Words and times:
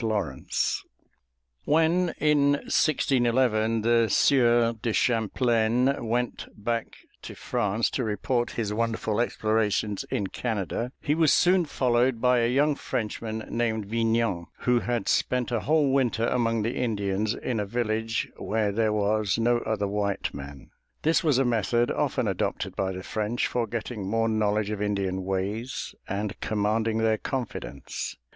LAWRENCE 0.03 0.83
When 1.65 2.15
in 2.17 2.53
1611 2.63 3.81
the 3.81 4.09
Sieur 4.09 4.73
de 4.81 4.93
Champlain 4.93 5.93
went 6.03 6.47
back 6.57 6.95
to 7.21 7.35
France 7.35 7.91
to 7.91 8.03
report 8.03 8.49
his 8.57 8.73
wonderful 8.73 9.21
explorations 9.21 10.03
in 10.09 10.25
Canada, 10.25 10.91
he 11.01 11.13
was 11.13 11.31
soon 11.31 11.65
followed 11.65 12.19
by 12.19 12.39
a 12.39 12.49
young 12.51 12.73
Frenchman 12.73 13.45
named 13.47 13.85
Vignan, 13.85 14.47
who 14.61 14.79
had 14.79 15.07
spent 15.07 15.51
a 15.51 15.59
whole 15.59 15.91
winter 15.93 16.25
among 16.25 16.63
the 16.63 16.77
Indians, 16.77 17.35
in 17.35 17.59
a 17.59 17.65
village 17.67 18.27
where 18.37 18.71
there 18.71 18.91
was 18.91 19.37
no 19.37 19.59
other 19.59 19.87
white 19.87 20.33
man. 20.33 20.71
This 21.03 21.23
was 21.23 21.37
a 21.37 21.45
method 21.45 21.91
often 21.91 22.27
adopted 22.27 22.75
by 22.75 22.91
the 22.91 23.03
French 23.03 23.45
for 23.45 23.67
getting 23.67 24.07
more 24.09 24.27
knowledge 24.27 24.71
of 24.71 24.81
Indian 24.81 25.23
ways 25.23 25.93
and 26.09 26.39
commanding 26.39 26.97
their 26.97 27.19
confidence. 27.19 28.15